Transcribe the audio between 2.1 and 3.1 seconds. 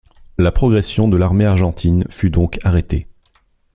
donc arrêtée.